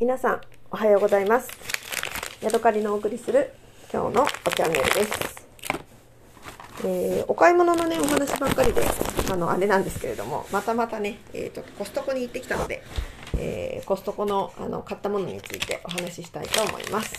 [0.00, 0.40] 皆さん
[0.70, 1.50] おはようございます。
[2.40, 3.52] ヤドカリのお送りする
[3.92, 5.46] 今日のおチャンネルです、
[6.86, 8.82] えーお買い物のねお話ばっかりで
[9.30, 12.82] あのあれなんですけれどもまたまたね、えーちょっとコストコに行ってきたので、
[13.36, 17.14] えーコストコのあの買ったものについてお話ししたいと思います。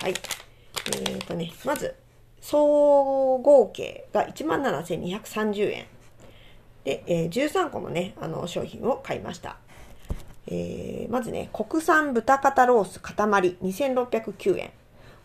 [0.00, 0.14] はい。
[0.14, 1.94] えーとねまず
[2.40, 5.86] 総合計が17,230円。
[6.84, 9.58] で、えー13個のねあの商品を買いました。
[10.46, 13.14] えーまずね、国産豚肩ロース塊
[13.62, 14.70] 2609円。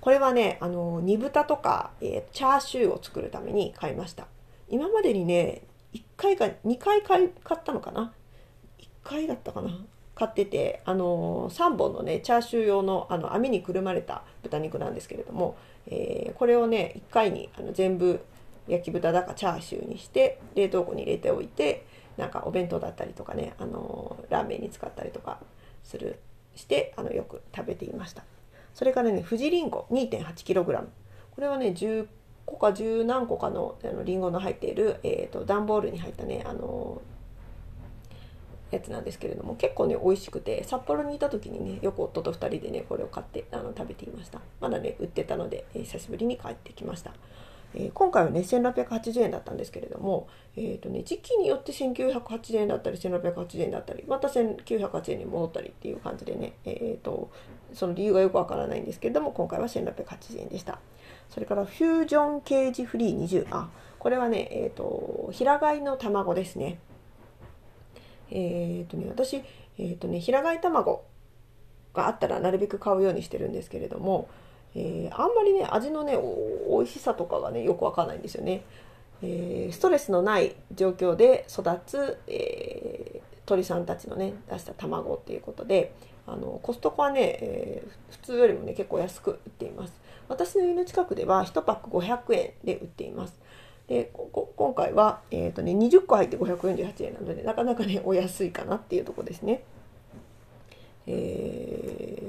[0.01, 4.27] これはね、あの、煮豚とか、えーチャーシューを作るために買いました。
[4.69, 7.31] 今までにね、1回か2回買っ
[7.63, 8.13] たのかな
[8.79, 9.71] ?1 回だったかな？
[10.15, 15.55] 買ってて、あの3本のね、チャーシュー用のあの網にくるまれた豚肉なんですけれども、
[15.87, 18.19] えーこれをね、1回にあの全部
[18.67, 21.85] 焼き豚だかチャーシューにして冷凍庫に入れておいて
[22.19, 25.39] なんかお弁当だったりとかねあのラーメンに使ったりとか
[25.83, 26.19] する
[26.55, 28.23] してあのよく食べていました。
[28.73, 32.07] それからね富士りんご 2.8kg これはね10
[32.45, 37.01] 個か10何個かのあのリンゴの入っている、えー、と段ボールに入ったねあの
[38.71, 44.41] やつなんですけれども結構ね美味しくて札幌にいた時にねよく夫と2人でねこれを買ってあの食べていました。
[44.59, 47.13] まだね売ってたので、えー久しぶりに帰ってきました。
[47.75, 57.29] えー今回はね1680円だったんですけれども、えーとね、時期によって1980円だったり1680円だったりまた1980円に戻ったりっていう感じでね、えー、と
[57.73, 60.79] その理由がよくわからないんですけれども今回は1680円でした。
[61.29, 66.79] それからフュージョンケージフリー20あこれはね、えー、と平飼いの卵ですね。
[68.31, 69.43] えっ、とね私、
[69.77, 71.03] えーとね、平飼い卵
[71.93, 74.29] があったらなるべく買うようにしてるんですけれども、
[74.75, 76.17] えーあんまりね味のね
[76.69, 78.63] 美味しさとかがねよくわかんないんですよね、
[79.21, 85.91] えーストレスのない状況で育つ、えー鳥さんたちのね出した卵っていうことで
[86.27, 89.93] あのコストコはね、えー普通よりもね結構安く売っています。
[90.27, 93.33] 私の家の近くでは1パック500円で売っています。
[93.87, 94.11] で
[94.55, 99.63] 今回は、えーとね、20個入って548円なのでなかなかねお安いかなっていうとこですね。
[101.07, 102.28] え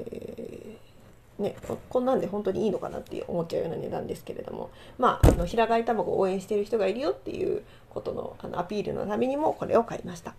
[1.41, 1.55] ね、
[1.89, 4.69] こんなんで本当にいいのかなって思っちゃうような値段ですけれども。
[4.97, 10.35] まああの平飼い卵を応援してる人がいるよっていうことのあのアピールのためにもこれを買いました。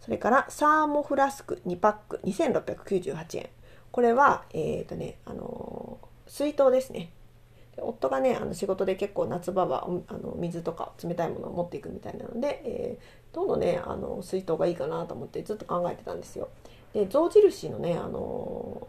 [0.00, 3.48] それからサーモフラスク2パック2698円。
[3.90, 7.12] これはえっ、とねあの水筒ですね。
[7.82, 16.48] 夫がねあの仕事で結構夏場はあの水とか冷たいものを持っていくみたいなので、えーどのねあの水筒がいいかなと思ってずっと考えてたんですよ。
[16.92, 18.88] で象印のねあの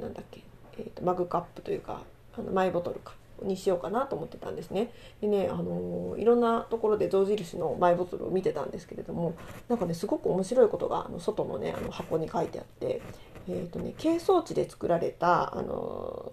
[0.00, 0.42] なんだっけ、
[0.78, 2.02] えーとマグカップというか
[2.36, 4.90] あのマイボトルかにしようかなと思ってたんですね
[5.20, 9.34] でね、あのいろんなところで象印のマイボトルを見てたんですけれども
[9.68, 13.02] なんかねすごく面白いことがあの外のねあの箱に書いてあって、
[13.48, 16.32] えーとね、珪藻地で作られた、あの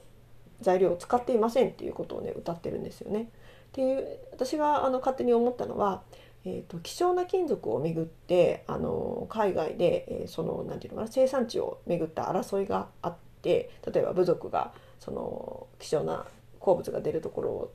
[0.62, 3.24] 材料を使っていませんっていうことをね歌ってるんですよね。
[3.24, 3.26] っ
[3.74, 6.04] ていう私があの勝手に思ったのは、
[6.46, 16.26] えー、と希少な金属をめぐってあの海外で、えーそのなんていうのかな生産地をめぐった争いがあって例えば部族がその希少な
[16.60, 17.74] 鉱物が出るところを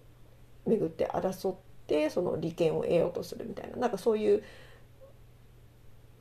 [0.67, 1.57] めぐって争っ
[1.87, 4.43] てその利権を得ようとするみたいななんかそういう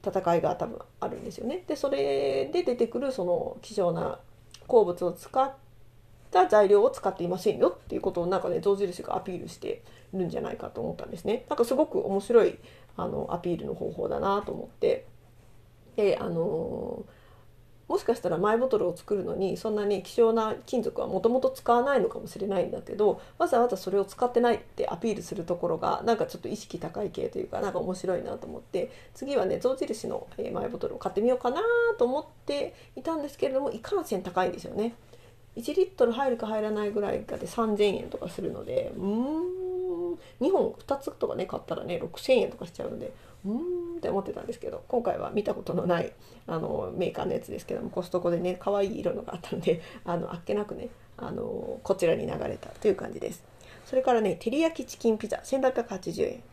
[0.06, 1.64] 戦いが多分あるんですよね。
[1.68, 4.20] でそれで出てくるその希少な
[4.68, 5.54] 鉱物を使っ
[6.32, 9.84] た材料を使っていませんよっていうことをなんかね象印がアピールして
[10.14, 11.46] るんじゃないかと思ったんですね。
[11.50, 12.58] なんかすごく面白い
[12.96, 15.06] あのアピールの方法だなと思って
[15.96, 17.06] であの
[17.88, 31.62] もしかしたらマイボトルを作るのにそんなに希少な金属はもともと使わないのかもしれないんだけどわざわざそれを使ってないってアピールするところがなんかちょっと意識高い系というかなんか面白いなと思って次はね象印のマイボトルを買ってみようかな
[31.98, 34.94] と思っていたんですけれどもいかんせん高いんですよね。
[35.56, 39.67] 1リットル入るか入らないぐらいかで3000円とかするのでうん
[40.42, 43.14] 2本2つとかね買ったらね6000円とかしちゃうので
[43.46, 43.54] うー
[43.96, 46.12] んって思ってたんですけど今回は見たことのない
[46.48, 53.44] あのメーカーのやつですけどもコストコでね可愛い色のがあったんで あのあっけなくねあのこちらに流れたという感じです。
[53.86, 56.44] それからね照り焼きチキンピザ1680円。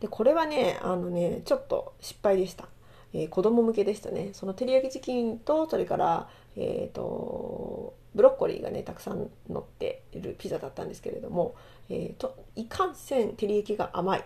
[0.00, 2.68] でこれはねあのねちょっと失敗でした、
[3.14, 4.30] えー子供向けでしたね。
[4.32, 11.54] その照り焼きチキンとそれからえー、とブロッコリーがねたくさん乗っているピザだったんですけれども、
[11.88, 14.24] えー、といかんせん照り焼きが甘い。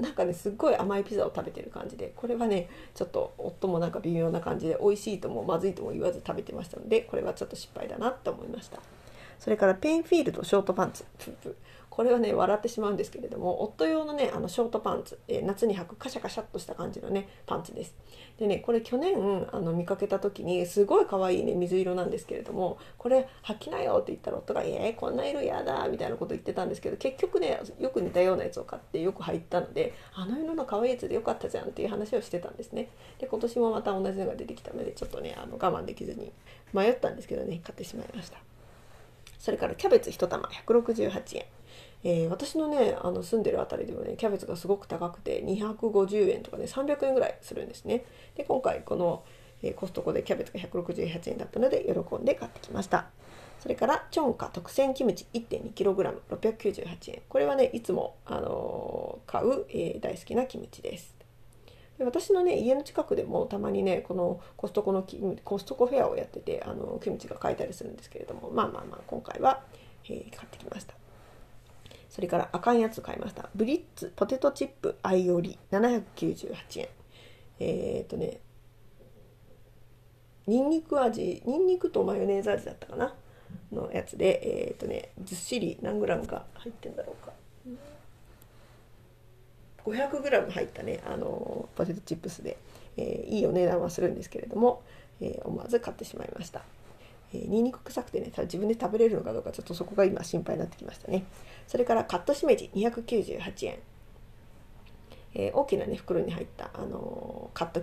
[0.00, 8.80] なんかねすっごい甘いピザを食べてる感じでこれはねちょっと夫もなんか微妙な感じで美味しいともまずいとも言わず食べてましたのでこれはちょっと失敗だなと思いました。
[9.38, 11.04] それからペンフィールドショートパンツ。
[11.96, 17.94] これはね笑ってしまうんですけれども夫用のねあのショートパンツ、えー、夏に履くカシャカシャっとした感じのねパンツです。
[18.38, 32.90] でねこれ去年あの見かけた時にすごい可愛いね水色なんですけれどもこれ履きなよって言ったら夫が「えー、こんな色やだ」みたいなこと言ってたんですけど結局ねよく似たようなやつを買ってよく履いたのであの色の可愛いやつでよかったじゃんっていう話をしてたんですね。
[33.18, 36.30] で今年もまた同じのが出てきたのでちょっとねあの我慢できずに
[36.74, 38.36] 迷ったんですけどね買ってしまいました。
[39.38, 41.55] それからキャベツ1玉168円。
[42.04, 48.04] えー、私のねあの住んでる辺りでもねキャベツがすごく高くて250円とかね300円ぐらいするんですね。
[48.36, 49.24] で今回この、
[49.62, 53.06] えー、コストコでキャベツが168円だったので喜んで買ってきました。
[53.58, 57.22] それからチョンカ特選キムチ 1.2kg698 円。
[57.28, 61.16] これはねいつも、あのー、買う、え大好きなキムチです。
[61.98, 65.06] で私のね家の近くでもたまにねこのコストコの
[65.44, 69.62] コストコフェアをやっててあのキムチが買えたりするんですけれどもまあまあまあ今回は、
[70.04, 70.94] えー、買ってきました。
[72.16, 73.50] それからあかんやつ買いました。
[73.54, 76.88] ブリッツポテトチップアイオリ798円。
[77.58, 78.40] えっ、ー、とね、
[80.46, 83.14] ニンニク味、ニンニクとマヨネーズ味だったかな？
[83.70, 87.34] のやつで、えっ、ー、とね、ずっしり何グラムか入ってんだろうか。
[89.84, 92.56] 500g 入ったね、あのポテトチップスで、
[92.96, 94.82] えー、いいお値段はするんですけれども、
[95.20, 96.62] えー、思わず買ってしまいました。
[97.32, 101.24] えー、ニンニク臭くてね自分で食べれるのかどうかちょっとそこが今心配になってきましたね。
[101.66, 103.78] それからカットしめじ298円、
[105.34, 107.82] えー、大きなね袋に入った、あのー、カット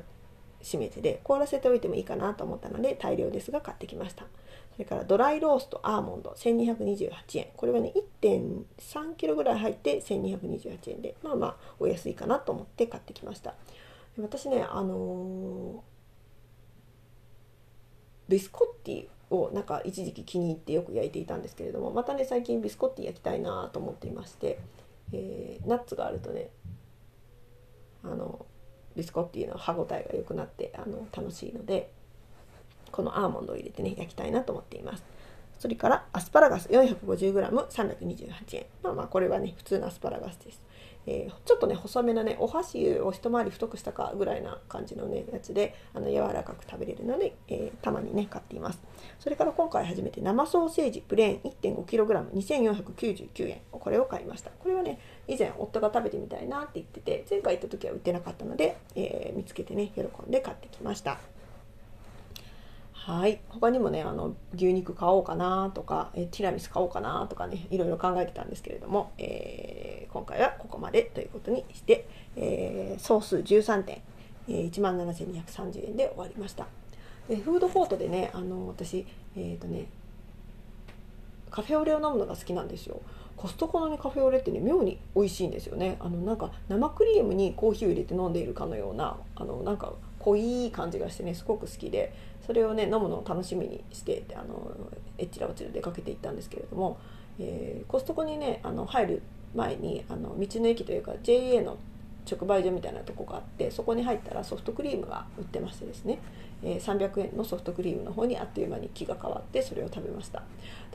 [0.61, 4.25] しめじで凍らせておいてもいいかなと思ったので大量ですが買ってきました。
[4.73, 7.47] それからドライローストアーモンド1228円。
[7.55, 13.53] これはね 1.3kg ぐらい入って1228円でまあまあお安いかなと思って買ってきました。
[14.17, 15.83] 私ねあの
[18.29, 24.59] ビスコッティをなんか一時期気に入ってよく焼いていたんですけれどもまたね最近ビスコッティ焼きたいなと思っていまして、
[25.11, 26.49] えー、ナッツがあるとね
[28.03, 28.45] あの
[28.95, 31.91] ビスコッティの歯ごたえが良くなってあの楽しいので
[32.91, 35.03] このアーモンドを入れてね焼きたいなと思っています。
[35.57, 38.65] それからアスパラガス 450g328 円。
[38.83, 40.61] まあまあこれはね普通のアスパラガスです。
[41.05, 48.79] えー、ちょっとね細めのねお箸を一回り太くしたかぐらいな感じのねやつであの柔らかく食べれるので、えー、たまにね買っています。
[49.19, 51.51] それから今回初めて生ソーセージプレーン
[51.85, 54.51] 1.5kg2499 円これを買いました。
[54.51, 61.19] これはね以前夫が食べてみたいなって言ってて前回行った時は売ってなかったので、えー、見つけてね喜んで買ってきました。
[63.05, 63.41] はい。
[63.49, 72.07] 他にもねあの牛肉買おうかなとかえティラミス買おうかなとかねいろいろ考えてたんですけれども、えー、今回はここまでということにして、
[72.37, 74.01] えー、総数13点、
[74.47, 76.65] えー、17,230円で終わりました。
[77.27, 79.05] でフードフォートでねあの私
[79.35, 79.87] えっ、ー、とね
[81.51, 83.01] カフェオレを飲むのが好きなんですよ。
[83.35, 85.97] コストコの、ね、カフェオレってね妙に美味しいんですよね。
[85.99, 92.31] あのなんか生クリームにコーヒーを入れて飲んでいるかのようなあのなんか濃い感じがしてねすごく好きで。
[92.45, 94.75] それをね飲むのを楽しみにしてあの
[95.17, 96.97] えっちらおちら出かけていったんですけれども、
[97.39, 99.21] えー、コストコにねあの入る
[99.55, 101.77] 前にあの道の駅というか JA の
[102.29, 106.19] 直売所みたいなとこがあってそこに入ったらソフトクリームが売ってましてですね、
[106.63, 110.43] えー、300円のソフトクリームの方にあっという間に気が変わってそれを食べました。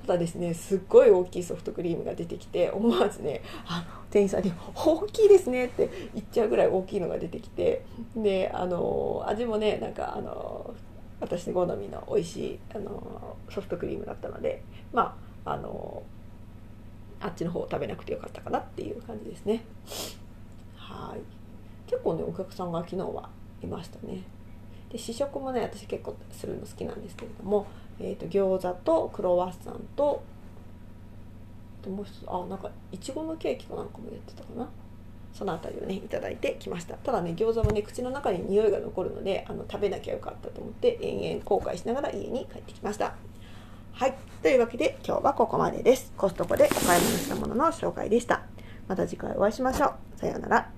[0.01, 7.83] ただですねすっごい大きいソフトクリームが出てきて思わずねあの店員さんに「大きいですね」って言っちゃうぐらい大きいのが出てきて
[8.17, 10.73] であの味もねなんかあの
[11.21, 16.03] 私好みの美味しいあのソフトクリームだったのでまああの
[17.21, 19.65] あっちの方を食べなくてよかったかなっていう感じですね。
[20.77, 21.21] はい。
[21.91, 23.29] 結構ねお客さんが昨日は
[23.63, 24.23] いましたね。
[24.91, 27.67] で試食もね私結構するの好きなんですけれども、
[27.99, 30.23] えーと、餃子とクロワッサンと
[31.87, 34.69] もう一つあなんかいちごのケーキかなんかもやってたかな。
[35.39, 36.97] その辺りをね頂いてきました。
[36.97, 43.15] ただね餃子もね口の中に匂いが残るのであの食べなきゃよかったと思って延々後悔しながら家に帰ってきました。
[43.93, 44.15] はい。
[44.43, 46.13] というわけで今日はここまでです。
[46.17, 48.43] コストコでお買い物したものの紹介でした。
[48.89, 50.19] また次回お会いしましょう。
[50.19, 50.73] さようなら。